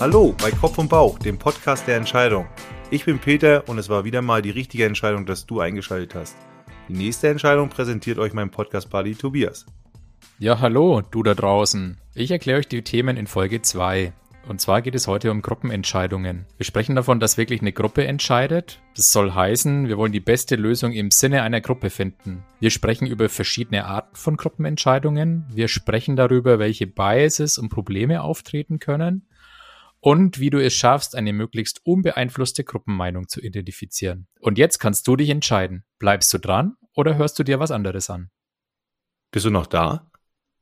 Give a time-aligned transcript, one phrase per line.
[0.00, 2.46] Hallo bei Kopf und Bauch, dem Podcast der Entscheidung.
[2.92, 6.36] Ich bin Peter und es war wieder mal die richtige Entscheidung, dass du eingeschaltet hast.
[6.88, 9.66] Die nächste Entscheidung präsentiert euch mein Podcast-Buddy Tobias.
[10.38, 11.98] Ja, hallo, du da draußen.
[12.14, 14.12] Ich erkläre euch die Themen in Folge 2.
[14.46, 16.46] Und zwar geht es heute um Gruppenentscheidungen.
[16.56, 18.80] Wir sprechen davon, dass wirklich eine Gruppe entscheidet.
[18.94, 22.44] Das soll heißen, wir wollen die beste Lösung im Sinne einer Gruppe finden.
[22.60, 25.44] Wir sprechen über verschiedene Arten von Gruppenentscheidungen.
[25.52, 29.27] Wir sprechen darüber, welche Biases und Probleme auftreten können.
[30.00, 34.28] Und wie du es schaffst, eine möglichst unbeeinflusste Gruppenmeinung zu identifizieren.
[34.40, 35.84] Und jetzt kannst du dich entscheiden.
[35.98, 38.30] Bleibst du dran oder hörst du dir was anderes an?
[39.32, 40.10] Bist du noch da?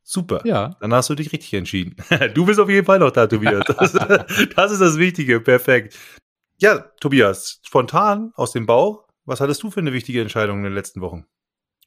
[0.03, 0.41] Super.
[0.45, 0.77] Ja.
[0.80, 1.97] Dann hast du dich richtig entschieden.
[2.35, 3.65] Du bist auf jeden Fall noch da, Tobias.
[3.67, 3.93] Das,
[4.57, 5.41] das ist das Wichtige.
[5.41, 5.99] Perfekt.
[6.59, 9.07] Ja, Tobias, spontan aus dem Bauch.
[9.25, 11.27] Was hattest du für eine wichtige Entscheidung in den letzten Wochen?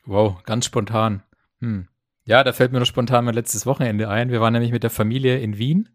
[0.06, 1.24] Wow, ganz spontan.
[1.60, 1.88] Hm.
[2.26, 4.30] Ja, da fällt mir noch spontan mein letztes Wochenende ein.
[4.30, 5.90] Wir waren nämlich mit der Familie in Wien.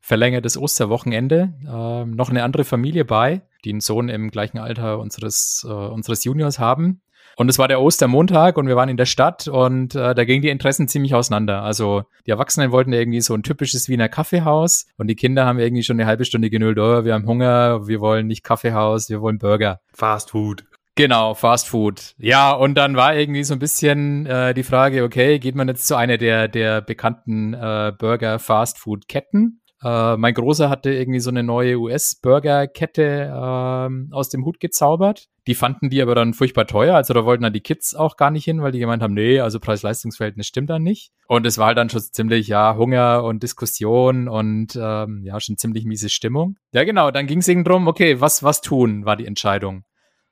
[0.00, 1.54] Verlängertes Osterwochenende.
[1.66, 6.24] Ähm, noch eine andere Familie bei, die einen Sohn im gleichen Alter unseres, äh, unseres
[6.24, 7.02] Juniors haben.
[7.38, 10.42] Und es war der Ostermontag und wir waren in der Stadt und äh, da gingen
[10.42, 11.62] die Interessen ziemlich auseinander.
[11.62, 15.84] Also die Erwachsenen wollten irgendwie so ein typisches Wiener Kaffeehaus und die Kinder haben irgendwie
[15.84, 19.38] schon eine halbe Stunde genüllt, oh, wir haben Hunger, wir wollen nicht Kaffeehaus, wir wollen
[19.38, 19.78] Burger.
[19.94, 20.64] Fast Food.
[20.96, 22.16] Genau, Fast Food.
[22.18, 25.86] Ja, und dann war irgendwie so ein bisschen äh, die Frage, okay, geht man jetzt
[25.86, 29.60] zu einer der, der bekannten äh, Burger-Fast Food-Ketten?
[29.82, 35.28] Äh, mein Großer hatte irgendwie so eine neue US-Burger-Kette ähm, aus dem Hut gezaubert.
[35.46, 36.94] Die fanden die aber dann furchtbar teuer.
[36.94, 39.40] Also da wollten dann die Kids auch gar nicht hin, weil die gemeint haben, nee,
[39.40, 41.12] also Preis-Leistungs-Verhältnis stimmt dann nicht.
[41.26, 45.56] Und es war halt dann schon ziemlich, ja, Hunger und Diskussion und ähm, ja, schon
[45.56, 46.56] ziemlich miese Stimmung.
[46.72, 49.84] Ja, genau, dann ging es eben drum, okay, was, was tun, war die Entscheidung.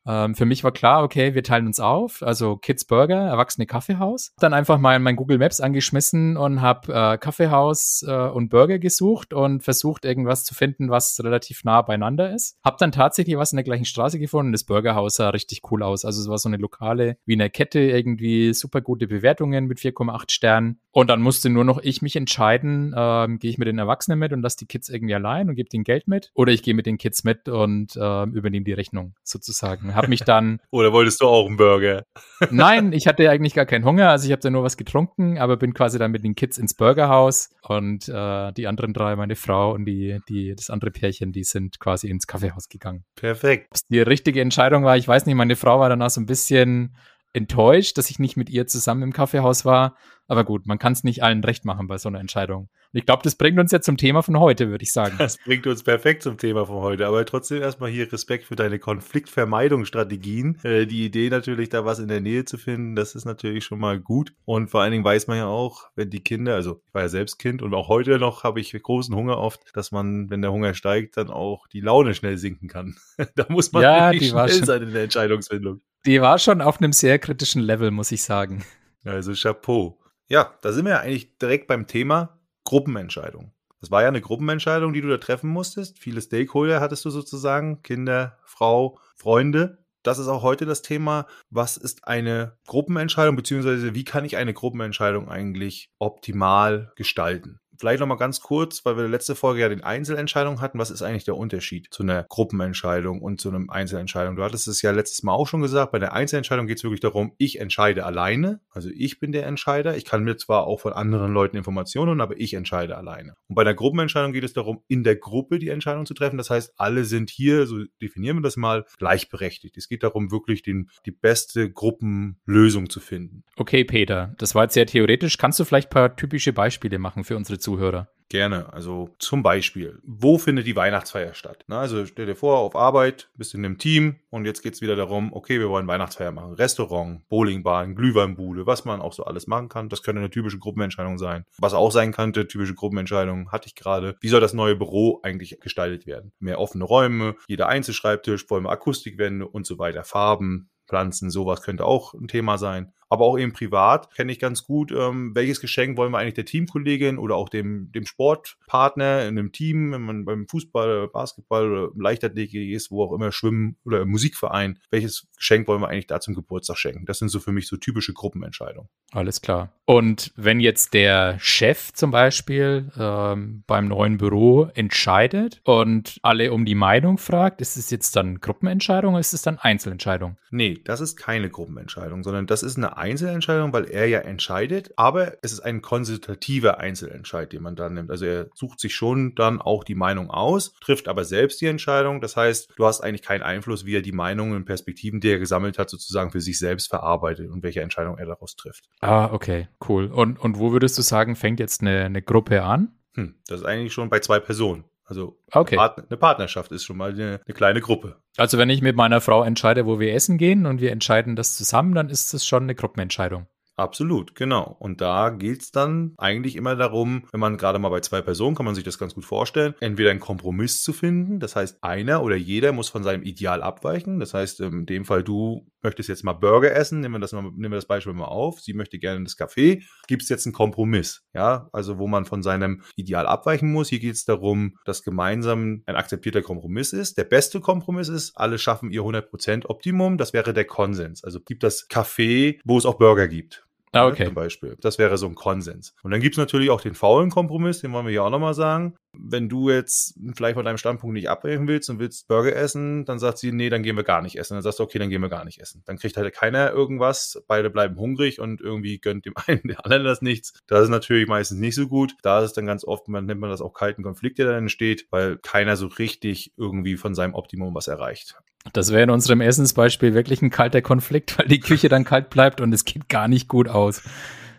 [0.06, 4.32] Ähm, für mich war klar, okay, wir teilen uns auf, also Kids Burger, Erwachsene Kaffeehaus.
[4.38, 9.32] Dann einfach mal mein Google Maps angeschmissen und habe äh, Kaffeehaus äh, und Burger gesucht
[9.32, 12.56] und versucht irgendwas zu finden, was relativ nah beieinander ist.
[12.64, 14.52] Hab dann tatsächlich was in der gleichen Straße gefunden.
[14.52, 16.04] Das Burgerhaus sah richtig cool aus.
[16.04, 20.80] Also es war so eine lokale Wiener Kette, irgendwie super gute Bewertungen mit 4,8 Sternen.
[20.96, 24.32] Und dann musste nur noch ich mich entscheiden, ähm, gehe ich mit den Erwachsenen mit
[24.32, 26.86] und lasse die Kids irgendwie allein und gebe den Geld mit oder ich gehe mit
[26.86, 29.94] den Kids mit und ähm, übernehme die Rechnung sozusagen.
[29.94, 30.58] Habe mich dann.
[30.70, 32.04] oder wolltest du auch einen Burger?
[32.50, 35.58] Nein, ich hatte eigentlich gar keinen Hunger, also ich habe da nur was getrunken, aber
[35.58, 39.74] bin quasi dann mit den Kids ins Burgerhaus und äh, die anderen drei, meine Frau
[39.74, 43.04] und die, die, das andere Pärchen, die sind quasi ins Kaffeehaus gegangen.
[43.16, 43.66] Perfekt.
[43.70, 46.96] Ob die richtige Entscheidung war, ich weiß nicht, meine Frau war danach so ein bisschen
[47.36, 49.94] enttäuscht, dass ich nicht mit ihr zusammen im Kaffeehaus war.
[50.28, 52.68] Aber gut, man kann es nicht allen recht machen bei so einer Entscheidung.
[52.92, 55.16] Und ich glaube, das bringt uns ja zum Thema von heute, würde ich sagen.
[55.18, 57.06] Das bringt uns perfekt zum Thema von heute.
[57.06, 60.58] Aber trotzdem erstmal hier Respekt für deine Konfliktvermeidungsstrategien.
[60.64, 63.78] Äh, die Idee natürlich, da was in der Nähe zu finden, das ist natürlich schon
[63.78, 64.32] mal gut.
[64.44, 67.08] Und vor allen Dingen weiß man ja auch, wenn die Kinder, also ich war ja
[67.08, 70.52] selbst Kind und auch heute noch habe ich großen Hunger oft, dass man, wenn der
[70.52, 72.96] Hunger steigt, dann auch die Laune schnell sinken kann.
[73.36, 75.80] da muss man ja, wirklich schnell schon, sein in der Entscheidungsfindung.
[76.04, 78.64] Die war schon auf einem sehr kritischen Level, muss ich sagen.
[79.04, 79.98] Also Chapeau.
[80.28, 83.52] Ja, da sind wir ja eigentlich direkt beim Thema Gruppenentscheidung.
[83.80, 85.98] Das war ja eine Gruppenentscheidung, die du da treffen musstest.
[85.98, 89.84] Viele Stakeholder hattest du sozusagen, Kinder, Frau, Freunde.
[90.02, 91.26] Das ist auch heute das Thema.
[91.50, 97.60] Was ist eine Gruppenentscheidung, beziehungsweise wie kann ich eine Gruppenentscheidung eigentlich optimal gestalten?
[97.78, 100.78] Vielleicht nochmal ganz kurz, weil wir letzte Folge ja den Einzelentscheidung hatten.
[100.78, 104.36] Was ist eigentlich der Unterschied zu einer Gruppenentscheidung und zu einem Einzelentscheidung?
[104.36, 105.92] Du hattest es ja letztes Mal auch schon gesagt.
[105.92, 108.60] Bei der Einzelentscheidung geht es wirklich darum, ich entscheide alleine.
[108.70, 109.96] Also ich bin der Entscheider.
[109.96, 113.34] Ich kann mir zwar auch von anderen Leuten Informationen holen, aber ich entscheide alleine.
[113.48, 116.38] Und bei der Gruppenentscheidung geht es darum, in der Gruppe die Entscheidung zu treffen.
[116.38, 119.76] Das heißt, alle sind hier, so definieren wir das mal, gleichberechtigt.
[119.76, 123.44] Es geht darum, wirklich den, die beste Gruppenlösung zu finden.
[123.56, 125.38] Okay, Peter, das war jetzt sehr theoretisch.
[125.38, 128.08] Kannst du vielleicht ein paar typische Beispiele machen für unsere Zuhörer?
[128.28, 128.72] Gerne.
[128.72, 131.64] Also zum Beispiel, wo findet die Weihnachtsfeier statt?
[131.66, 134.80] Na, also stell dir vor, auf Arbeit, bist in einem Team und jetzt geht es
[134.80, 136.54] wieder darum, okay, wir wollen Weihnachtsfeier machen.
[136.54, 139.88] Restaurant, Bowlingbahn, Glühweinbude, was man auch so alles machen kann.
[139.88, 141.44] Das könnte eine typische Gruppenentscheidung sein.
[141.58, 144.16] Was auch sein könnte, typische Gruppenentscheidung, hatte ich gerade.
[144.20, 146.32] Wie soll das neue Büro eigentlich gestaltet werden?
[146.38, 152.14] Mehr offene Räume, jeder Einzelschreibtisch, wir Akustikwände und so weiter, Farben, Pflanzen, sowas könnte auch
[152.14, 156.12] ein Thema sein aber auch eben privat kenne ich ganz gut, ähm, welches Geschenk wollen
[156.12, 160.48] wir eigentlich der Teamkollegin oder auch dem, dem Sportpartner in einem Team, wenn man beim
[160.48, 165.80] Fußball, Basketball oder Leichtathletik ist, wo auch immer Schwimmen oder im Musikverein, welches Geschenk wollen
[165.80, 167.06] wir eigentlich da zum Geburtstag schenken?
[167.06, 168.88] Das sind so für mich so typische Gruppenentscheidungen.
[169.12, 169.72] Alles klar.
[169.84, 176.64] Und wenn jetzt der Chef zum Beispiel ähm, beim neuen Büro entscheidet und alle um
[176.64, 180.36] die Meinung fragt, ist es jetzt dann Gruppenentscheidung oder ist es dann Einzelentscheidung?
[180.50, 184.92] Nee, das ist keine Gruppenentscheidung, sondern das ist eine eine Einzelentscheidung, weil er ja entscheidet,
[184.96, 188.10] aber es ist ein konsultativer Einzelentscheid, den man dann nimmt.
[188.10, 192.20] Also er sucht sich schon dann auch die Meinung aus, trifft aber selbst die Entscheidung.
[192.20, 195.38] Das heißt, du hast eigentlich keinen Einfluss, wie er die Meinungen und Perspektiven, die er
[195.38, 198.84] gesammelt hat, sozusagen für sich selbst verarbeitet und welche Entscheidung er daraus trifft.
[199.00, 200.06] Ah, okay, cool.
[200.06, 202.92] Und, und wo würdest du sagen, fängt jetzt eine, eine Gruppe an?
[203.14, 204.84] Hm, das ist eigentlich schon bei zwei Personen.
[205.06, 205.78] Also okay.
[205.78, 208.16] eine Partnerschaft ist schon mal eine, eine, kleine Gruppe.
[208.36, 211.56] Also wenn ich mit meiner Frau entscheide, wo wir essen gehen und wir entscheiden das
[211.56, 213.46] zusammen, dann ist das schon eine Gruppenentscheidung.
[213.78, 214.74] Absolut, genau.
[214.78, 218.56] Und da geht es dann eigentlich immer darum, wenn man gerade mal bei zwei Personen,
[218.56, 221.40] kann man sich das ganz gut vorstellen, entweder einen Kompromiss zu finden.
[221.40, 224.18] Das heißt, einer oder jeder muss von seinem Ideal abweichen.
[224.18, 227.42] Das heißt, in dem Fall, du möchtest jetzt mal Burger essen, nehmen wir das, mal,
[227.42, 228.60] nehmen wir das Beispiel mal auf.
[228.60, 229.82] Sie möchte gerne das Café.
[230.08, 231.26] Gibt es jetzt einen Kompromiss?
[231.34, 233.90] Ja, also wo man von seinem Ideal abweichen muss.
[233.90, 237.18] Hier geht es darum, dass gemeinsam ein akzeptierter Kompromiss ist.
[237.18, 240.16] Der beste Kompromiss ist, alle schaffen ihr 100% Optimum.
[240.16, 241.22] Das wäre der Konsens.
[241.22, 243.65] Also gibt das Café, wo es auch Burger gibt.
[243.96, 244.24] Ah, ne, okay.
[244.26, 244.76] Zum Beispiel.
[244.80, 245.94] Das wäre so ein Konsens.
[246.02, 248.54] Und dann gibt es natürlich auch den faulen Kompromiss, den wollen wir hier auch nochmal
[248.54, 248.94] sagen.
[249.18, 253.18] Wenn du jetzt vielleicht von deinem Standpunkt nicht abbrechen willst und willst Burger essen, dann
[253.18, 254.54] sagt sie, nee, dann gehen wir gar nicht essen.
[254.54, 255.82] Dann sagst du, okay, dann gehen wir gar nicht essen.
[255.86, 260.04] Dann kriegt halt keiner irgendwas, beide bleiben hungrig und irgendwie gönnt dem einen der anderen
[260.04, 260.52] das nichts.
[260.66, 262.14] Das ist natürlich meistens nicht so gut.
[262.22, 264.58] Da ist es dann ganz oft, man nennt man das auch kalten Konflikt, der dann
[264.58, 268.36] entsteht, weil keiner so richtig irgendwie von seinem Optimum was erreicht.
[268.72, 272.60] Das wäre in unserem Essensbeispiel wirklich ein kalter Konflikt, weil die Küche dann kalt bleibt
[272.60, 274.02] und es geht gar nicht gut aus.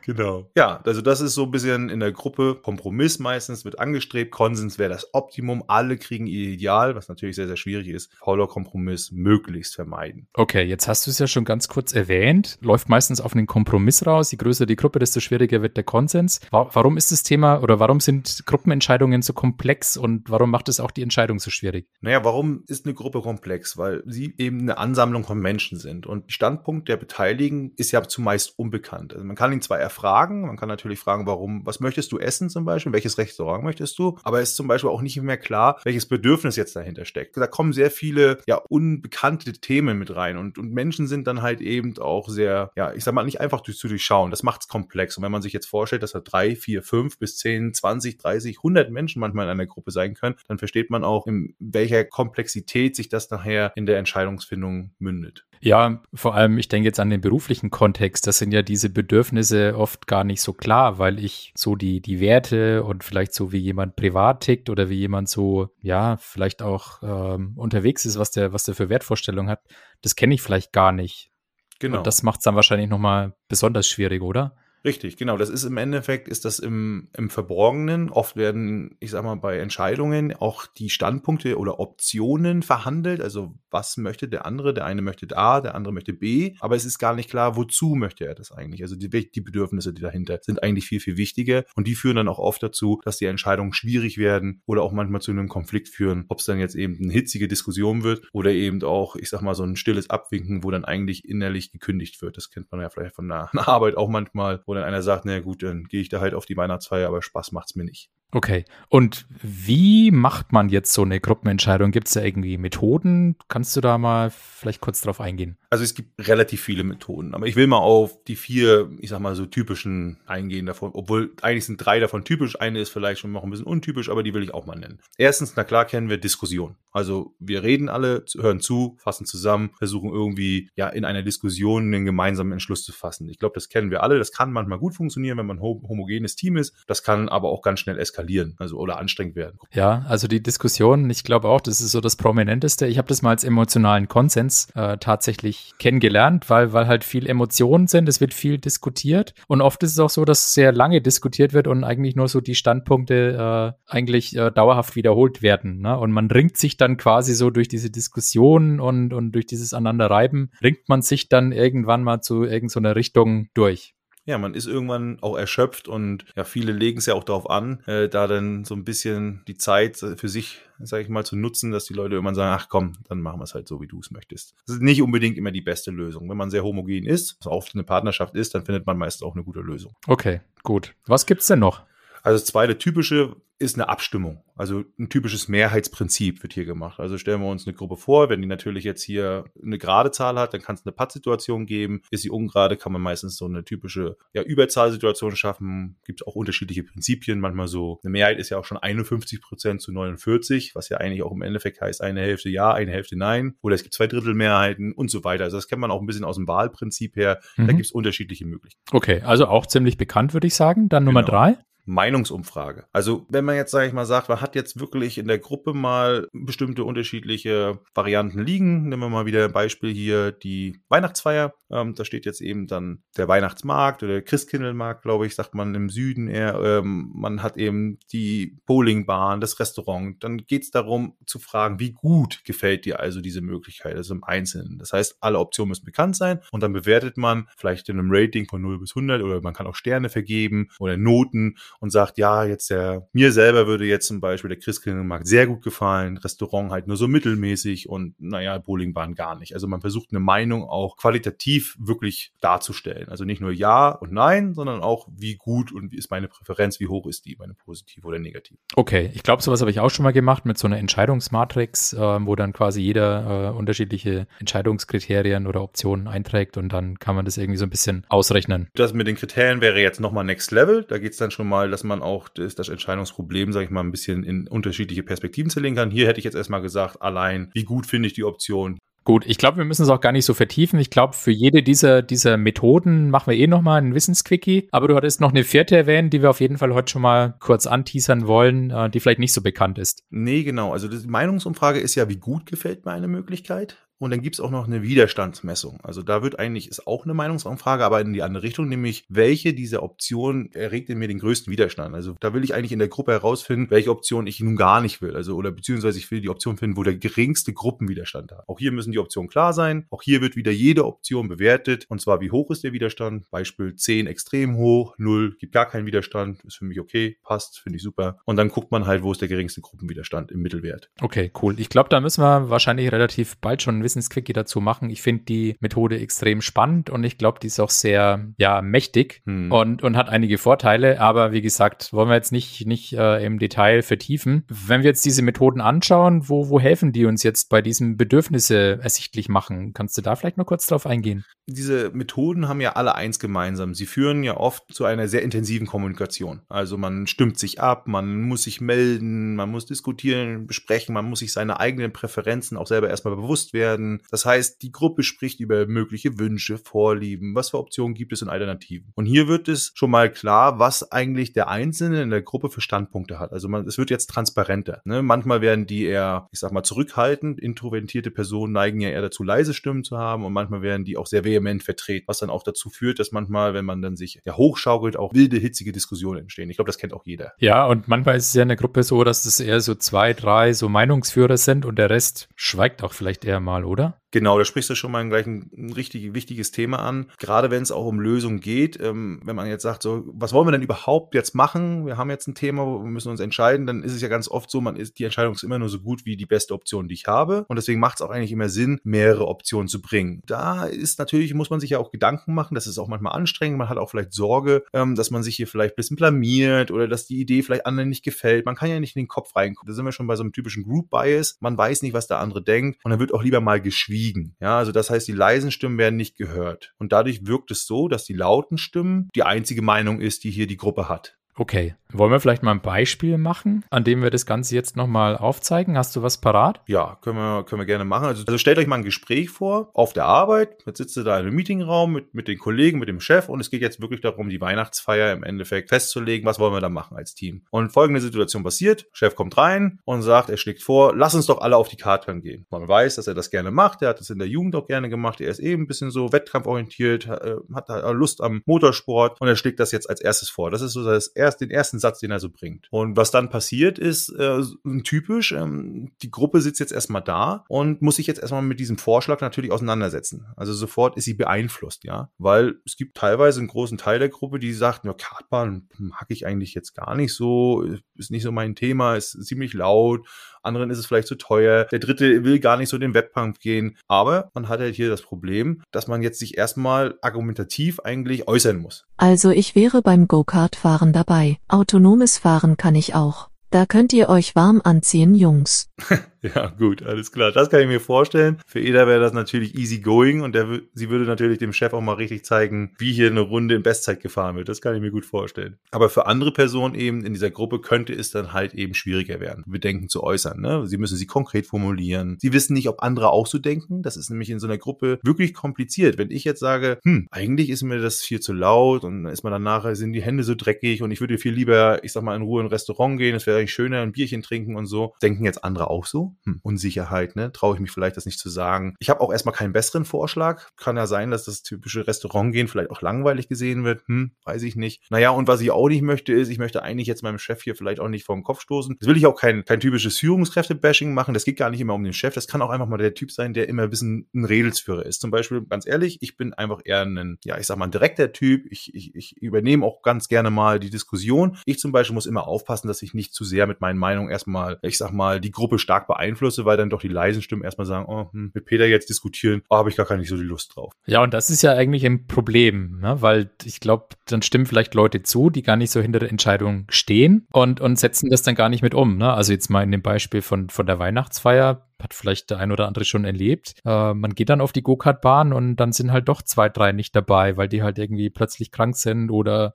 [0.07, 0.49] Genau.
[0.55, 4.31] Ja, also das ist so ein bisschen in der Gruppe Kompromiss meistens wird angestrebt.
[4.31, 5.65] Konsens wäre das Optimum.
[5.67, 8.13] Alle kriegen ihr Ideal, was natürlich sehr, sehr schwierig ist.
[8.15, 10.29] Fauler Kompromiss möglichst vermeiden.
[10.33, 12.57] Okay, jetzt hast du es ja schon ganz kurz erwähnt.
[12.61, 14.31] Läuft meistens auf einen Kompromiss raus.
[14.31, 16.39] Je größer die Gruppe, desto schwieriger wird der Konsens.
[16.51, 20.91] Warum ist das Thema oder warum sind Gruppenentscheidungen so komplex und warum macht es auch
[20.91, 21.85] die Entscheidung so schwierig?
[21.99, 23.77] Naja, warum ist eine Gruppe komplex?
[23.77, 26.07] Weil sie eben eine Ansammlung von Menschen sind.
[26.07, 29.13] Und Standpunkt der Beteiligten ist ja zumeist unbekannt.
[29.13, 30.47] Also man kann ihn zwar erfahren, fragen.
[30.47, 32.93] Man kann natürlich fragen, warum, was möchtest du essen zum Beispiel?
[32.93, 34.17] Welches Restaurant möchtest du?
[34.23, 37.35] Aber es ist zum Beispiel auch nicht mehr klar, welches Bedürfnis jetzt dahinter steckt.
[37.35, 41.59] Da kommen sehr viele, ja, unbekannte Themen mit rein und, und Menschen sind dann halt
[41.59, 44.31] eben auch sehr, ja, ich sag mal, nicht einfach durch, zu durchschauen.
[44.31, 45.17] Das macht es komplex.
[45.17, 48.61] Und wenn man sich jetzt vorstellt, dass da drei, vier, fünf bis zehn, zwanzig, dreißig,
[48.61, 52.95] hundert Menschen manchmal in einer Gruppe sein können, dann versteht man auch, in welcher Komplexität
[52.95, 55.45] sich das nachher in der Entscheidungsfindung mündet.
[55.61, 58.27] Ja, vor allem, ich denke jetzt an den beruflichen Kontext.
[58.27, 62.19] Das sind ja diese Bedürfnisse oft gar nicht so klar, weil ich so die, die
[62.19, 67.01] Werte und vielleicht so wie jemand privat tickt oder wie jemand so, ja, vielleicht auch
[67.01, 69.61] ähm, unterwegs ist, was der, was der für Wertvorstellungen hat,
[70.01, 71.31] das kenne ich vielleicht gar nicht.
[71.79, 71.99] Genau.
[71.99, 74.55] Und das macht es dann wahrscheinlich nochmal besonders schwierig, oder?
[74.87, 75.35] Richtig, genau.
[75.35, 78.09] Das ist im Endeffekt, ist das im, im Verborgenen.
[78.09, 83.19] Oft werden, ich sag mal, bei Entscheidungen auch die Standpunkte oder Optionen verhandelt.
[83.19, 84.73] Also was möchte der andere?
[84.73, 86.55] Der eine möchte A, der andere möchte B.
[86.61, 88.81] Aber es ist gar nicht klar, wozu möchte er das eigentlich?
[88.81, 91.65] Also die, die Bedürfnisse, die dahinter sind eigentlich viel, viel wichtiger.
[91.75, 95.19] Und die führen dann auch oft dazu, dass die Entscheidungen schwierig werden oder auch manchmal
[95.19, 96.23] zu einem Konflikt führen.
[96.29, 99.53] Ob es dann jetzt eben eine hitzige Diskussion wird oder eben auch, ich sag mal,
[99.53, 102.37] so ein stilles Abwinken, wo dann eigentlich innerlich gekündigt wird.
[102.37, 105.39] Das kennt man ja vielleicht von einer, Arbeit auch manchmal, wo dann einer sagt, na
[105.39, 108.09] gut, dann gehe ich da halt auf die Weihnachtsfeier, aber Spaß macht's mir nicht.
[108.31, 108.65] Okay.
[108.89, 111.91] Und wie macht man jetzt so eine Gruppenentscheidung?
[111.91, 113.37] Gibt es da irgendwie Methoden?
[113.47, 115.57] Kannst du da mal vielleicht kurz drauf eingehen?
[115.69, 119.19] Also es gibt relativ viele Methoden, aber ich will mal auf die vier, ich sag
[119.19, 122.59] mal so typischen eingehen davon, obwohl eigentlich sind drei davon typisch.
[122.59, 124.99] Eine ist vielleicht schon noch ein bisschen untypisch, aber die will ich auch mal nennen.
[125.17, 126.75] Erstens, na klar kennen wir Diskussion.
[126.91, 132.05] Also wir reden alle, hören zu, fassen zusammen, versuchen irgendwie ja in einer Diskussion einen
[132.05, 133.29] gemeinsamen Entschluss zu fassen.
[133.29, 134.17] Ich glaube, das kennen wir alle.
[134.17, 136.73] Das kann manchmal gut funktionieren, wenn man ein homogenes Team ist.
[136.87, 139.59] Das kann aber auch ganz schnell eskalieren eskalieren, also oder anstrengend werden.
[139.71, 142.87] Ja, also die Diskussion, ich glaube auch, das ist so das Prominenteste.
[142.87, 147.87] Ich habe das mal als emotionalen Konsens äh, tatsächlich kennengelernt, weil, weil halt viel Emotionen
[147.87, 151.53] sind, es wird viel diskutiert und oft ist es auch so, dass sehr lange diskutiert
[151.53, 155.81] wird und eigentlich nur so die Standpunkte äh, eigentlich äh, dauerhaft wiederholt werden.
[155.81, 155.97] Ne?
[155.97, 160.51] Und man ringt sich dann quasi so durch diese Diskussion und, und durch dieses Aneinanderreiben,
[160.61, 163.96] ringt man sich dann irgendwann mal zu irgendeiner so Richtung durch
[164.27, 167.81] ja, man ist irgendwann auch erschöpft und ja, viele legen es ja auch darauf an,
[167.87, 171.71] äh, da dann so ein bisschen die Zeit für sich, sage ich mal, zu nutzen,
[171.71, 173.99] dass die Leute irgendwann sagen, ach komm, dann machen wir es halt so, wie du
[173.99, 174.53] es möchtest.
[174.67, 176.29] Das ist nicht unbedingt immer die beste Lösung.
[176.29, 179.33] Wenn man sehr homogen ist, was oft eine Partnerschaft ist, dann findet man meist auch
[179.33, 179.93] eine gute Lösung.
[180.07, 180.93] Okay, gut.
[181.05, 181.83] Was gibt's denn noch?
[182.23, 184.43] Also das zweite typische ist eine Abstimmung.
[184.55, 186.99] Also ein typisches Mehrheitsprinzip wird hier gemacht.
[186.99, 190.37] Also stellen wir uns eine Gruppe vor, wenn die natürlich jetzt hier eine gerade Zahl
[190.37, 192.01] hat, dann kann es eine Pattsituation geben.
[192.11, 195.97] Ist sie ungerade, kann man meistens so eine typische ja, Überzahlsituation schaffen.
[196.05, 197.39] Gibt auch unterschiedliche Prinzipien.
[197.39, 201.23] Manchmal so, eine Mehrheit ist ja auch schon 51 Prozent zu 49, was ja eigentlich
[201.23, 203.55] auch im Endeffekt heißt, eine Hälfte ja, eine Hälfte nein.
[203.61, 205.45] Oder es gibt zwei Drittel Mehrheiten und so weiter.
[205.45, 207.39] Also das kennt man auch ein bisschen aus dem Wahlprinzip her.
[207.57, 207.67] Mhm.
[207.67, 208.95] Da gibt es unterschiedliche Möglichkeiten.
[208.95, 210.89] Okay, also auch ziemlich bekannt, würde ich sagen.
[210.89, 211.37] Dann Nummer genau.
[211.37, 211.57] drei.
[211.87, 212.85] Meinungsumfrage.
[212.91, 215.73] Also wenn man jetzt, sage ich mal, sagt, man hat jetzt wirklich in der Gruppe
[215.73, 218.89] mal bestimmte unterschiedliche Varianten liegen.
[218.89, 221.53] Nehmen wir mal wieder ein Beispiel hier, die Weihnachtsfeier.
[221.71, 225.73] Ähm, da steht jetzt eben dann der Weihnachtsmarkt oder der Christkindlmarkt, glaube ich, sagt man
[225.75, 226.59] im Süden eher.
[226.61, 230.23] Ähm, man hat eben die Bowlingbahn, das Restaurant.
[230.23, 234.23] Dann geht es darum zu fragen, wie gut gefällt dir also diese Möglichkeit, also im
[234.23, 234.77] Einzelnen.
[234.77, 238.47] Das heißt, alle Optionen müssen bekannt sein und dann bewertet man vielleicht in einem Rating
[238.47, 242.43] von 0 bis 100 oder man kann auch Sterne vergeben oder Noten und sagt, ja,
[242.43, 246.87] jetzt der, mir selber würde jetzt zum Beispiel der Christkindlmarkt sehr gut gefallen, Restaurant halt
[246.87, 249.53] nur so mittelmäßig und naja, Bowlingbahn gar nicht.
[249.53, 253.09] Also man versucht eine Meinung auch qualitativ wirklich darzustellen.
[253.09, 256.79] Also nicht nur Ja und Nein, sondern auch wie gut und wie ist meine Präferenz,
[256.79, 258.57] wie hoch ist die, meine positiv oder negativ.
[258.75, 261.97] Okay, ich glaube, sowas habe ich auch schon mal gemacht mit so einer Entscheidungsmatrix, äh,
[261.99, 267.37] wo dann quasi jeder äh, unterschiedliche Entscheidungskriterien oder Optionen einträgt und dann kann man das
[267.37, 268.69] irgendwie so ein bisschen ausrechnen.
[268.73, 270.83] Das mit den Kriterien wäre jetzt nochmal Next Level.
[270.83, 273.71] Da geht es dann schon mal mal, dass man auch das, das Entscheidungsproblem, sage ich
[273.71, 275.91] mal, ein bisschen in unterschiedliche Perspektiven zerlegen kann.
[275.91, 279.37] Hier hätte ich jetzt erstmal gesagt, allein, wie gut finde ich die Option, Gut, ich
[279.37, 280.79] glaube, wir müssen es auch gar nicht so vertiefen.
[280.81, 284.67] Ich glaube, für jede dieser, dieser Methoden machen wir eh nochmal einen Wissensquickie.
[284.73, 287.35] Aber du hattest noch eine vierte erwähnt, die wir auf jeden Fall heute schon mal
[287.39, 290.03] kurz anteasern wollen, äh, die vielleicht nicht so bekannt ist.
[290.09, 290.73] Nee, genau.
[290.73, 293.77] Also die Meinungsumfrage ist ja, wie gut gefällt mir eine Möglichkeit?
[293.99, 295.79] Und dann gibt's auch noch eine Widerstandsmessung.
[295.81, 299.53] Also da wird eigentlich, ist auch eine Meinungsumfrage, aber in die andere Richtung, nämlich welche
[299.53, 301.95] dieser Optionen erregt in mir den größten Widerstand.
[301.95, 305.01] Also da will ich eigentlich in der Gruppe herausfinden, welche Option ich nun gar nicht
[305.01, 305.15] will.
[305.15, 308.47] Also oder beziehungsweise ich will die Option finden, wo der geringste Gruppenwiderstand hat.
[308.47, 309.87] Auch hier müssen die Optionen klar sein.
[309.89, 311.85] Auch hier wird wieder jede Option bewertet.
[311.89, 313.29] Und zwar, wie hoch ist der Widerstand?
[313.31, 316.43] Beispiel 10 extrem hoch, 0 gibt gar keinen Widerstand.
[316.45, 318.19] Ist für mich okay, passt, finde ich super.
[318.25, 320.89] Und dann guckt man halt, wo ist der geringste Gruppenwiderstand im Mittelwert.
[321.01, 321.59] Okay, cool.
[321.59, 324.89] Ich glaube, da müssen wir wahrscheinlich relativ bald schon Wissensquickie dazu machen.
[324.89, 329.21] Ich finde die Methode extrem spannend und ich glaube, die ist auch sehr, ja, mächtig
[329.25, 329.49] hm.
[329.51, 330.99] und, und hat einige Vorteile.
[330.99, 334.43] Aber wie gesagt, wollen wir jetzt nicht, nicht äh, im Detail vertiefen.
[334.49, 338.79] Wenn wir jetzt diese Methoden anschauen, wo, wo helfen die uns jetzt bei diesem Bedürfnisse
[338.81, 339.73] ersichtlich machen?
[339.73, 341.23] Kannst du da vielleicht noch kurz drauf eingehen?
[341.47, 343.73] Diese Methoden haben ja alle eins gemeinsam.
[343.73, 346.41] Sie führen ja oft zu einer sehr intensiven Kommunikation.
[346.49, 351.19] Also man stimmt sich ab, man muss sich melden, man muss diskutieren, besprechen, man muss
[351.19, 353.76] sich seine eigenen Präferenzen auch selber erstmal bewusst werden.
[354.11, 358.29] Das heißt, die Gruppe spricht über mögliche Wünsche, Vorlieben, was für Optionen gibt es und
[358.29, 358.91] Alternativen.
[358.95, 362.61] Und hier wird es schon mal klar, was eigentlich der Einzelne in der Gruppe für
[362.61, 363.31] Standpunkte hat.
[363.31, 364.81] Also man, es wird jetzt transparenter.
[364.85, 365.01] Ne?
[365.01, 367.39] Manchmal werden die eher, ich sag mal, zurückhaltend.
[367.39, 371.07] Introvertierte Personen neigen ja eher dazu, leise Stimmen zu haben und manchmal werden die auch
[371.07, 374.35] sehr vehement vertreten, was dann auch dazu führt, dass manchmal, wenn man dann sich ja
[374.35, 376.49] hochschaukelt, auch wilde, hitzige Diskussionen entstehen.
[376.49, 377.33] Ich glaube, das kennt auch jeder.
[377.39, 380.13] Ja, und manchmal ist es ja in der Gruppe so, dass es eher so zwei,
[380.13, 384.01] drei so Meinungsführer sind und der Rest schweigt auch vielleicht eher mal, oder?
[384.11, 387.07] Genau, da sprichst du schon mal gleich ein, ein richtig wichtiges Thema an.
[387.17, 390.47] Gerade wenn es auch um Lösungen geht, ähm, wenn man jetzt sagt, so, was wollen
[390.47, 391.85] wir denn überhaupt jetzt machen?
[391.85, 394.49] Wir haben jetzt ein Thema, wir müssen uns entscheiden, dann ist es ja ganz oft
[394.49, 396.93] so, man ist, die Entscheidung ist immer nur so gut wie die beste Option, die
[396.93, 397.45] ich habe.
[397.49, 400.21] Und deswegen macht es auch eigentlich immer Sinn, mehrere Optionen zu bringen.
[400.25, 403.57] Da ist natürlich, muss man sich ja auch Gedanken machen, das ist auch manchmal anstrengend,
[403.57, 406.87] man hat auch vielleicht Sorge, ähm, dass man sich hier vielleicht ein bisschen blamiert oder
[406.87, 408.45] dass die Idee vielleicht anderen nicht gefällt.
[408.45, 409.67] Man kann ja nicht in den Kopf reingucken.
[409.67, 411.37] Da sind wir schon bei so einem typischen Group Bias.
[411.41, 414.35] Man weiß nicht, was der andere denkt und dann wird auch lieber mal geschwiegen schwiegen.
[414.39, 416.73] Ja, also das heißt, die leisen Stimmen werden nicht gehört.
[416.77, 420.47] Und dadurch wirkt es so, dass die lauten Stimmen die einzige Meinung ist, die hier
[420.47, 421.17] die Gruppe hat.
[421.37, 421.75] Okay.
[421.93, 425.77] Wollen wir vielleicht mal ein Beispiel machen, an dem wir das Ganze jetzt nochmal aufzeigen?
[425.77, 426.61] Hast du was parat?
[426.67, 428.07] Ja, können wir, können wir gerne machen.
[428.07, 430.63] Also, also stellt euch mal ein Gespräch vor, auf der Arbeit.
[430.65, 433.39] Jetzt sitzt ihr da in einem Meetingraum mit, mit den Kollegen, mit dem Chef und
[433.39, 436.25] es geht jetzt wirklich darum, die Weihnachtsfeier im Endeffekt festzulegen.
[436.25, 437.43] Was wollen wir da machen als Team?
[437.51, 438.87] Und folgende Situation passiert.
[438.91, 442.21] Chef kommt rein und sagt, er schlägt vor, lass uns doch alle auf die Karten
[442.21, 442.45] gehen.
[442.49, 443.81] Man weiß, dass er das gerne macht.
[443.81, 445.21] Er hat das in der Jugend auch gerne gemacht.
[445.21, 449.61] Er ist eben ein bisschen so wettkampforientiert, äh, hat Lust am Motorsport und er schlägt
[449.61, 450.51] das jetzt als erstes vor.
[450.51, 452.67] Das ist so das erste erst den ersten Satz, den er so bringt.
[452.71, 454.41] Und was dann passiert ist, äh,
[454.83, 458.77] typisch, ähm, die Gruppe sitzt jetzt erstmal da und muss sich jetzt erstmal mit diesem
[458.77, 460.25] Vorschlag natürlich auseinandersetzen.
[460.35, 462.09] Also sofort ist sie beeinflusst, ja.
[462.17, 466.25] Weil es gibt teilweise einen großen Teil der Gruppe, die sagt, ja, Kartbahn mag ich
[466.25, 467.63] eigentlich jetzt gar nicht so,
[467.95, 470.07] ist nicht so mein Thema, ist ziemlich laut
[470.47, 473.77] anderen ist es vielleicht zu teuer, der dritte will gar nicht so den Wettkampf gehen.
[473.87, 478.57] Aber man hat halt hier das Problem, dass man jetzt sich erstmal argumentativ eigentlich äußern
[478.57, 478.85] muss.
[478.95, 481.39] Also ich wäre beim Go-Kart-Fahren dabei 2.
[481.47, 483.29] Autonomes Fahren kann ich auch.
[483.49, 485.67] Da könnt ihr euch warm anziehen, Jungs.
[486.35, 487.31] Ja, gut, alles klar.
[487.31, 488.37] Das kann ich mir vorstellen.
[488.45, 491.81] Für Eda wäre das natürlich easy going und der, sie würde natürlich dem Chef auch
[491.81, 494.49] mal richtig zeigen, wie hier eine Runde in Bestzeit gefahren wird.
[494.49, 495.57] Das kann ich mir gut vorstellen.
[495.71, 499.43] Aber für andere Personen eben in dieser Gruppe könnte es dann halt eben schwieriger werden,
[499.47, 500.41] Bedenken zu äußern.
[500.41, 500.67] Ne?
[500.67, 502.17] Sie müssen sie konkret formulieren.
[502.19, 503.81] Sie wissen nicht, ob andere auch so denken.
[503.83, 505.97] Das ist nämlich in so einer Gruppe wirklich kompliziert.
[505.97, 509.31] Wenn ich jetzt sage, hm, eigentlich ist mir das viel zu laut und ist man
[509.31, 512.15] dann nachher, sind die Hände so dreckig und ich würde viel lieber, ich sag mal,
[512.15, 514.93] in Ruhe in ein Restaurant gehen, es wäre eigentlich schöner, ein Bierchen trinken und so.
[515.01, 516.07] Denken jetzt andere auch so?
[516.23, 517.31] Hm, Unsicherheit, ne?
[517.31, 518.75] Traue ich mich vielleicht das nicht zu sagen.
[518.79, 520.49] Ich habe auch erstmal keinen besseren Vorschlag.
[520.57, 523.81] Kann ja sein, dass das typische Restaurant gehen vielleicht auch langweilig gesehen wird.
[523.87, 524.83] Hm, weiß ich nicht.
[524.89, 527.55] Naja, und was ich auch nicht möchte, ist, ich möchte eigentlich jetzt meinem Chef hier
[527.55, 528.77] vielleicht auch nicht vor den Kopf stoßen.
[528.79, 531.13] Das will ich auch kein, kein typisches Führungskräfte-Bashing machen.
[531.13, 532.13] Das geht gar nicht immer um den Chef.
[532.13, 535.01] Das kann auch einfach mal der Typ sein, der immer ein bisschen ein Redelsführer ist.
[535.01, 538.11] Zum Beispiel, ganz ehrlich, ich bin einfach eher ein, ja, ich sag mal, ein direkter
[538.11, 538.45] Typ.
[538.49, 541.37] Ich, ich, ich übernehme auch ganz gerne mal die Diskussion.
[541.45, 544.59] Ich zum Beispiel muss immer aufpassen, dass ich nicht zu sehr mit meinen Meinungen erstmal,
[544.61, 545.96] ich sag mal, die Gruppe stark beeinflusse,
[546.45, 549.57] weil dann doch die leisen Stimmen erstmal sagen, oh, hm, mit Peter jetzt diskutieren, oh,
[549.57, 550.71] habe ich gar keine so die Lust drauf.
[550.85, 553.01] Ja, und das ist ja eigentlich ein Problem, ne?
[553.01, 556.65] weil ich glaube, dann stimmen vielleicht Leute zu, die gar nicht so hinter der Entscheidung
[556.69, 558.97] stehen und, und setzen das dann gar nicht mit um.
[558.97, 559.11] Ne?
[559.11, 562.67] Also jetzt mal in dem Beispiel von, von der Weihnachtsfeier, hat vielleicht der ein oder
[562.67, 563.53] andere schon erlebt.
[563.65, 566.95] Äh, man geht dann auf die Go-Kart-Bahn und dann sind halt doch zwei, drei nicht
[566.95, 569.53] dabei, weil die halt irgendwie plötzlich krank sind oder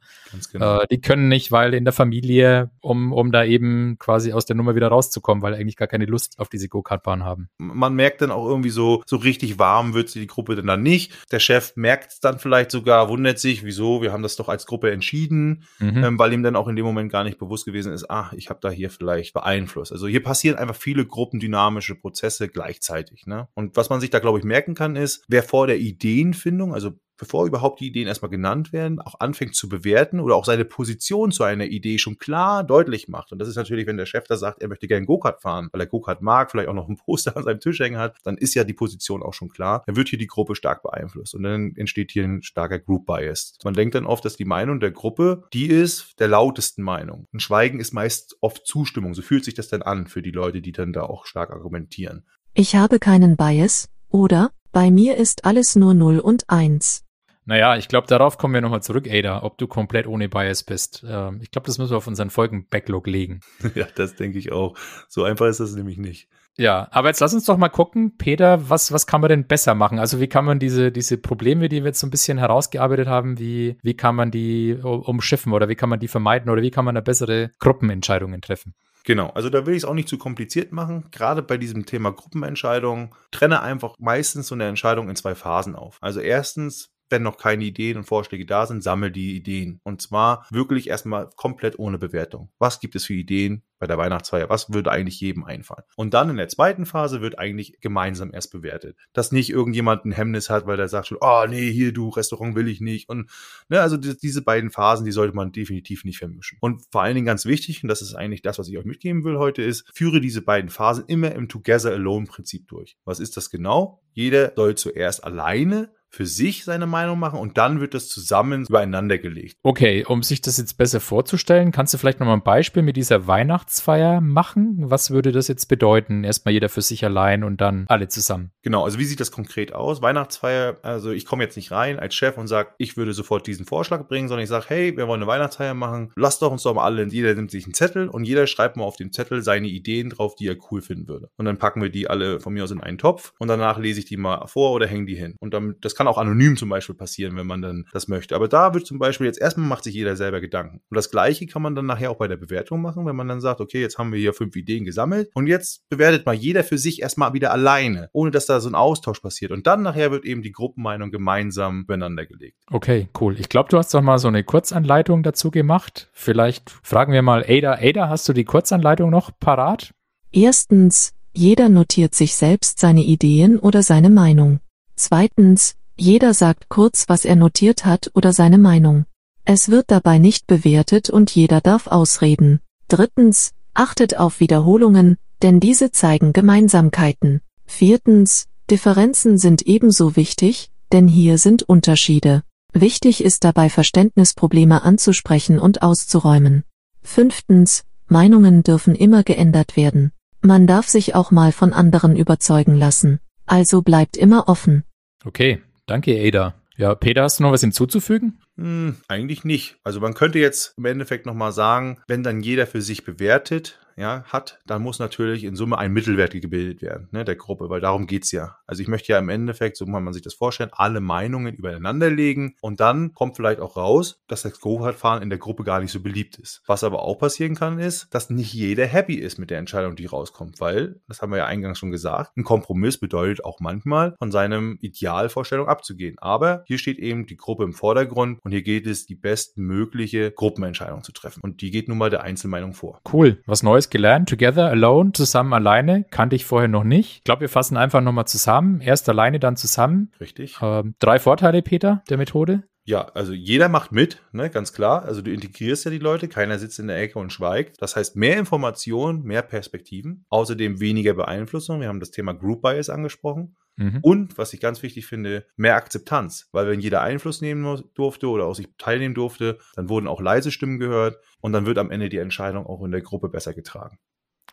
[0.52, 0.80] genau.
[0.80, 4.56] äh, die können nicht, weil in der Familie, um, um da eben quasi aus der
[4.56, 7.48] Nummer wieder rauszukommen, weil eigentlich gar keine Lust auf diese Go-Kart-Bahn haben.
[7.58, 11.12] Man merkt dann auch irgendwie so, so richtig warm wird die Gruppe denn dann nicht.
[11.32, 14.66] Der Chef merkt es dann vielleicht sogar, wundert sich, wieso, wir haben das doch als
[14.66, 16.04] Gruppe entschieden, mhm.
[16.04, 18.48] ähm, weil ihm dann auch in dem Moment gar nicht bewusst gewesen ist, ah, ich
[18.48, 19.92] habe da hier vielleicht beeinflusst.
[19.92, 23.26] Also hier passieren einfach viele gruppendynamische Prozesse Prozesse gleichzeitig.
[23.26, 23.48] Ne?
[23.54, 26.92] Und was man sich da, glaube ich, merken kann, ist, wer vor der Ideenfindung, also
[27.16, 31.32] bevor überhaupt die Ideen erstmal genannt werden, auch anfängt zu bewerten oder auch seine Position
[31.32, 33.32] zu einer Idee schon klar deutlich macht.
[33.32, 35.80] Und das ist natürlich, wenn der Chef da sagt, er möchte gerne Go-Kart fahren, weil
[35.80, 38.54] er Go-Kart mag, vielleicht auch noch ein Poster an seinem Tisch hängen hat, dann ist
[38.54, 39.82] ja die Position auch schon klar.
[39.86, 43.58] Dann wird hier die Gruppe stark beeinflusst und dann entsteht hier ein starker Group Bias.
[43.64, 47.26] Man denkt dann oft, dass die Meinung der Gruppe die ist der lautesten Meinung.
[47.32, 49.14] Ein Schweigen ist meist oft Zustimmung.
[49.14, 52.24] So fühlt sich das dann an für die Leute, die dann da auch stark argumentieren.
[52.54, 54.50] Ich habe keinen Bias, oder?
[54.72, 57.04] Bei mir ist alles nur 0 und 1.
[57.44, 61.04] Naja, ich glaube, darauf kommen wir nochmal zurück, Ada, ob du komplett ohne Bias bist.
[61.06, 63.40] Ähm, ich glaube, das müssen wir auf unseren Folgen-Backlog legen.
[63.74, 64.74] Ja, das denke ich auch.
[65.08, 66.28] So einfach ist das nämlich nicht.
[66.56, 69.74] Ja, aber jetzt lass uns doch mal gucken, Peter, was, was kann man denn besser
[69.74, 69.98] machen?
[69.98, 73.38] Also wie kann man diese, diese Probleme, die wir jetzt so ein bisschen herausgearbeitet haben,
[73.38, 76.86] wie, wie kann man die umschiffen oder wie kann man die vermeiden oder wie kann
[76.86, 78.74] man da bessere Gruppenentscheidungen treffen?
[79.04, 81.06] Genau, also da will ich es auch nicht zu kompliziert machen.
[81.10, 85.98] Gerade bei diesem Thema Gruppenentscheidung trenne einfach meistens so eine Entscheidung in zwei Phasen auf.
[86.00, 89.80] Also erstens, wenn noch keine Ideen und Vorschläge da sind, sammel die Ideen.
[89.84, 92.50] Und zwar wirklich erstmal komplett ohne Bewertung.
[92.58, 94.48] Was gibt es für Ideen bei der Weihnachtsfeier?
[94.48, 95.84] Was würde eigentlich jedem einfallen?
[95.96, 98.96] Und dann in der zweiten Phase wird eigentlich gemeinsam erst bewertet.
[99.12, 102.54] Dass nicht irgendjemand ein Hemmnis hat, weil der sagt schon, oh nee, hier du, Restaurant
[102.54, 103.08] will ich nicht.
[103.08, 103.30] Und
[103.68, 106.58] ne, also die, diese beiden Phasen, die sollte man definitiv nicht vermischen.
[106.60, 109.24] Und vor allen Dingen ganz wichtig, und das ist eigentlich das, was ich euch mitgeben
[109.24, 112.96] will heute, ist, führe diese beiden Phasen immer im Together Alone Prinzip durch.
[113.04, 114.00] Was ist das genau?
[114.12, 119.18] Jeder soll zuerst alleine für sich seine Meinung machen und dann wird das zusammen übereinander
[119.18, 119.56] gelegt.
[119.62, 123.26] Okay, um sich das jetzt besser vorzustellen, kannst du vielleicht nochmal ein Beispiel mit dieser
[123.26, 124.76] Weihnachtsfeier machen?
[124.78, 126.24] Was würde das jetzt bedeuten?
[126.24, 128.52] Erstmal jeder für sich allein und dann alle zusammen.
[128.62, 130.02] Genau, also wie sieht das konkret aus?
[130.02, 133.64] Weihnachtsfeier, also ich komme jetzt nicht rein als Chef und sage, ich würde sofort diesen
[133.64, 136.74] Vorschlag bringen, sondern ich sage, hey, wir wollen eine Weihnachtsfeier machen, lasst doch uns doch
[136.74, 139.68] mal alle, jeder nimmt sich einen Zettel und jeder schreibt mal auf den Zettel seine
[139.68, 141.30] Ideen drauf, die er cool finden würde.
[141.36, 144.00] Und dann packen wir die alle von mir aus in einen Topf und danach lese
[144.00, 145.36] ich die mal vor oder hänge die hin.
[145.40, 148.34] Und dann, das kann kann auch anonym zum Beispiel passieren, wenn man dann das möchte.
[148.34, 150.80] Aber da wird zum Beispiel jetzt erstmal macht sich jeder selber Gedanken.
[150.90, 153.40] Und das Gleiche kann man dann nachher auch bei der Bewertung machen, wenn man dann
[153.40, 156.76] sagt, okay, jetzt haben wir hier fünf Ideen gesammelt und jetzt bewertet mal jeder für
[156.76, 159.52] sich erstmal wieder alleine, ohne dass da so ein Austausch passiert.
[159.52, 162.56] Und dann nachher wird eben die Gruppenmeinung gemeinsam beieinander gelegt.
[162.68, 163.38] Okay, cool.
[163.38, 166.10] Ich glaube, du hast doch mal so eine Kurzanleitung dazu gemacht.
[166.12, 167.74] Vielleicht fragen wir mal Ada.
[167.74, 169.92] Ada, hast du die Kurzanleitung noch parat?
[170.32, 174.58] Erstens, jeder notiert sich selbst seine Ideen oder seine Meinung.
[174.96, 179.06] Zweitens, jeder sagt kurz, was er notiert hat oder seine Meinung.
[179.44, 182.60] Es wird dabei nicht bewertet und jeder darf ausreden.
[182.88, 187.40] Drittens, achtet auf Wiederholungen, denn diese zeigen Gemeinsamkeiten.
[187.66, 192.42] Viertens, Differenzen sind ebenso wichtig, denn hier sind Unterschiede.
[192.72, 196.64] Wichtig ist dabei Verständnisprobleme anzusprechen und auszuräumen.
[197.02, 200.12] Fünftens, Meinungen dürfen immer geändert werden.
[200.40, 203.20] Man darf sich auch mal von anderen überzeugen lassen.
[203.46, 204.84] Also bleibt immer offen.
[205.24, 206.54] Okay, Danke, Ada.
[206.76, 208.40] Ja, Peter, hast du noch was hinzuzufügen?
[208.56, 209.76] Hm, eigentlich nicht.
[209.84, 214.24] Also man könnte jetzt im Endeffekt nochmal sagen, wenn dann jeder für sich bewertet, ja,
[214.24, 218.06] hat, dann muss natürlich in Summe ein Mittelwert gebildet werden, ne, der Gruppe, weil darum
[218.06, 218.56] geht's ja.
[218.66, 222.10] Also ich möchte ja im Endeffekt, so kann man sich das vorstellen, alle Meinungen übereinander
[222.10, 225.92] legen und dann kommt vielleicht auch raus, dass das Go-Kart-Fahren in der Gruppe gar nicht
[225.92, 226.62] so beliebt ist.
[226.66, 230.06] Was aber auch passieren kann, ist, dass nicht jeder happy ist mit der Entscheidung, die
[230.06, 234.30] rauskommt, weil, das haben wir ja eingangs schon gesagt, ein Kompromiss bedeutet auch manchmal, von
[234.30, 236.16] seinem Idealvorstellung abzugehen.
[236.18, 241.02] Aber hier steht eben die Gruppe im Vordergrund und hier geht es, die bestmögliche Gruppenentscheidung
[241.02, 241.40] zu treffen.
[241.42, 243.00] Und die geht nun mal der Einzelmeinung vor.
[243.12, 243.42] Cool.
[243.46, 244.28] Was Neues gelernt.
[244.28, 246.04] Together, alone, zusammen, alleine.
[246.10, 247.18] Kannte ich vorher noch nicht.
[247.18, 248.80] Ich glaube, wir fassen einfach nochmal zusammen.
[248.80, 250.12] Erst alleine, dann zusammen.
[250.20, 250.58] Richtig.
[250.62, 252.64] Ähm, drei Vorteile, Peter, der Methode.
[252.84, 255.04] Ja, also jeder macht mit, ne, ganz klar.
[255.04, 257.80] Also du integrierst ja die Leute, keiner sitzt in der Ecke und schweigt.
[257.80, 261.80] Das heißt, mehr Informationen, mehr Perspektiven, außerdem weniger Beeinflussung.
[261.80, 263.56] Wir haben das Thema Group Bias angesprochen.
[263.76, 264.00] Mhm.
[264.02, 266.48] Und, was ich ganz wichtig finde, mehr Akzeptanz.
[266.52, 270.50] Weil wenn jeder Einfluss nehmen durfte oder auch sich teilnehmen durfte, dann wurden auch leise
[270.50, 273.98] Stimmen gehört und dann wird am Ende die Entscheidung auch in der Gruppe besser getragen.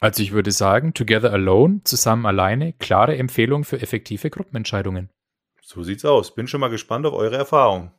[0.02, 5.10] Also ich würde sagen, Together Alone, zusammen alleine, klare Empfehlung für effektive Gruppenentscheidungen.
[5.62, 6.36] So sieht's aus.
[6.36, 7.92] Bin schon mal gespannt auf eure Erfahrungen.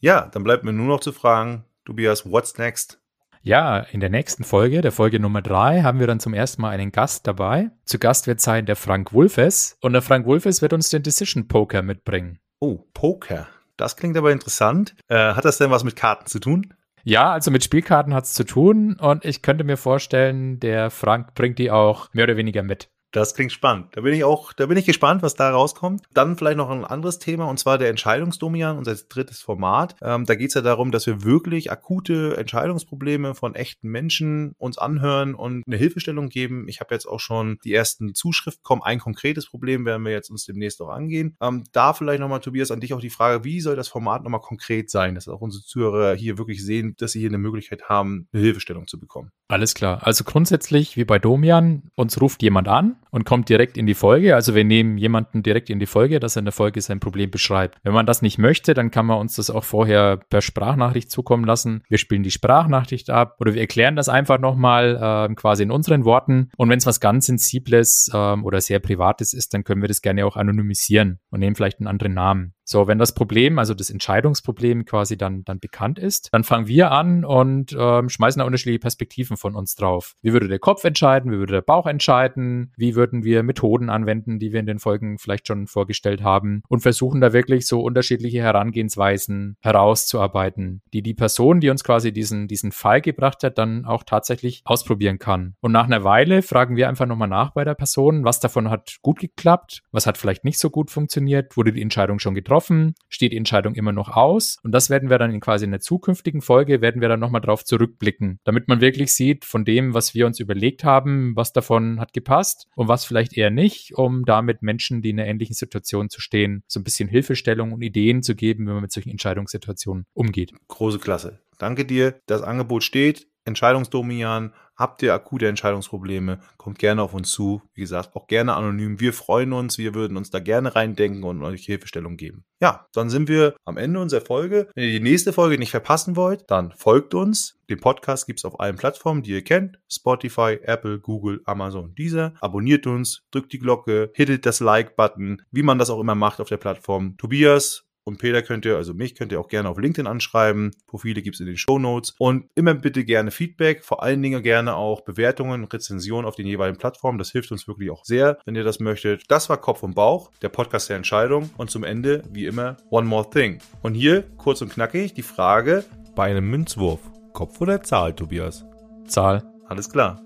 [0.00, 2.98] Ja, dann bleibt mir nur noch zu fragen, Tobias, what's next?
[3.42, 6.70] Ja, in der nächsten Folge, der Folge Nummer drei, haben wir dann zum ersten Mal
[6.70, 7.70] einen Gast dabei.
[7.84, 11.48] Zu Gast wird sein der Frank Wulfes und der Frank Wulfes wird uns den Decision
[11.48, 12.38] Poker mitbringen.
[12.60, 13.48] Oh, Poker.
[13.76, 14.94] Das klingt aber interessant.
[15.08, 16.74] Äh, hat das denn was mit Karten zu tun?
[17.04, 21.34] Ja, also mit Spielkarten hat es zu tun und ich könnte mir vorstellen, der Frank
[21.34, 22.90] bringt die auch mehr oder weniger mit.
[23.12, 23.88] Das klingt spannend.
[23.92, 26.02] Da bin ich auch, da bin ich gespannt, was da rauskommt.
[26.14, 29.96] Dann vielleicht noch ein anderes Thema, und zwar der Entscheidungsdomian, unser drittes Format.
[30.00, 34.78] Ähm, da geht es ja darum, dass wir wirklich akute Entscheidungsprobleme von echten Menschen uns
[34.78, 36.68] anhören und eine Hilfestellung geben.
[36.68, 38.82] Ich habe jetzt auch schon die ersten Zuschriften kommen.
[38.82, 41.36] Ein konkretes Problem werden wir jetzt uns demnächst auch angehen.
[41.42, 44.40] Ähm, da vielleicht nochmal, Tobias, an dich auch die Frage, wie soll das Format nochmal
[44.40, 48.28] konkret sein, dass auch unsere Zuhörer hier wirklich sehen, dass sie hier eine Möglichkeit haben,
[48.32, 49.32] eine Hilfestellung zu bekommen.
[49.48, 50.06] Alles klar.
[50.06, 54.34] Also grundsätzlich, wie bei Domian, uns ruft jemand an und kommt direkt in die Folge.
[54.34, 57.30] Also wir nehmen jemanden direkt in die Folge, dass er in der Folge sein Problem
[57.30, 57.78] beschreibt.
[57.84, 61.44] Wenn man das nicht möchte, dann kann man uns das auch vorher per Sprachnachricht zukommen
[61.44, 61.84] lassen.
[61.88, 66.04] Wir spielen die Sprachnachricht ab oder wir erklären das einfach nochmal äh, quasi in unseren
[66.04, 66.50] Worten.
[66.56, 70.00] Und wenn es was ganz Sensibles äh, oder sehr Privates ist, dann können wir das
[70.00, 72.54] gerne auch anonymisieren und nehmen vielleicht einen anderen Namen.
[72.72, 76.90] So, wenn das Problem, also das Entscheidungsproblem quasi dann, dann bekannt ist, dann fangen wir
[76.90, 80.14] an und ähm, schmeißen da unterschiedliche Perspektiven von uns drauf.
[80.22, 81.30] Wie würde der Kopf entscheiden?
[81.30, 82.72] Wie würde der Bauch entscheiden?
[82.78, 86.62] Wie würden wir Methoden anwenden, die wir in den Folgen vielleicht schon vorgestellt haben?
[86.66, 92.48] Und versuchen da wirklich so unterschiedliche Herangehensweisen herauszuarbeiten, die die Person, die uns quasi diesen,
[92.48, 95.56] diesen Fall gebracht hat, dann auch tatsächlich ausprobieren kann.
[95.60, 98.96] Und nach einer Weile fragen wir einfach nochmal nach bei der Person, was davon hat
[99.02, 102.94] gut geklappt, was hat vielleicht nicht so gut funktioniert, wurde die Entscheidung schon getroffen getroffen,
[103.08, 104.58] steht die Entscheidung immer noch aus.
[104.62, 107.40] Und das werden wir dann in quasi in der zukünftigen Folge, werden wir dann nochmal
[107.40, 112.00] drauf zurückblicken, damit man wirklich sieht von dem, was wir uns überlegt haben, was davon
[112.00, 116.08] hat gepasst und was vielleicht eher nicht, um damit Menschen, die in einer ähnlichen Situation
[116.08, 120.06] zu stehen, so ein bisschen Hilfestellung und Ideen zu geben, wenn man mit solchen Entscheidungssituationen
[120.14, 120.52] umgeht.
[120.68, 121.40] Große Klasse.
[121.58, 122.20] Danke dir.
[122.26, 123.26] Das Angebot steht.
[123.44, 127.62] Entscheidungsdomian, habt ihr akute Entscheidungsprobleme, kommt gerne auf uns zu.
[127.72, 128.98] Wie gesagt, auch gerne anonym.
[129.00, 132.44] Wir freuen uns, wir würden uns da gerne reindenken und euch Hilfestellung geben.
[132.60, 134.68] Ja, dann sind wir am Ende unserer Folge.
[134.74, 137.60] Wenn ihr die nächste Folge nicht verpassen wollt, dann folgt uns.
[137.70, 139.78] Den Podcast gibt es auf allen Plattformen, die ihr kennt.
[139.88, 142.34] Spotify, Apple, Google, Amazon, dieser.
[142.40, 146.48] Abonniert uns, drückt die Glocke, hittet das Like-Button, wie man das auch immer macht auf
[146.48, 147.16] der Plattform.
[147.18, 150.72] Tobias, und Peter könnt ihr, also mich könnt ihr auch gerne auf LinkedIn anschreiben.
[150.86, 152.14] Profile gibt es in den Show Notes.
[152.18, 156.78] Und immer bitte gerne Feedback, vor allen Dingen gerne auch Bewertungen, Rezensionen auf den jeweiligen
[156.78, 157.18] Plattformen.
[157.18, 159.24] Das hilft uns wirklich auch sehr, wenn ihr das möchtet.
[159.28, 161.50] Das war Kopf und Bauch, der Podcast der Entscheidung.
[161.56, 163.58] Und zum Ende, wie immer, One More Thing.
[163.82, 165.84] Und hier, kurz und knackig, die Frage
[166.14, 167.00] bei einem Münzwurf.
[167.32, 168.64] Kopf oder Zahl, Tobias?
[169.06, 169.42] Zahl.
[169.66, 170.22] Alles klar.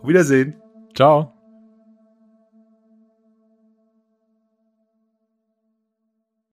[0.00, 0.56] Auf Wiedersehen.
[0.94, 1.39] Ciao.